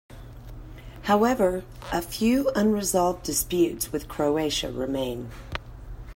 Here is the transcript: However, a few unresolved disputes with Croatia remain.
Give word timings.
However, 1.03 1.63
a 1.93 2.01
few 2.01 2.49
unresolved 2.55 3.21
disputes 3.21 3.91
with 3.91 4.07
Croatia 4.07 4.71
remain. 4.71 5.29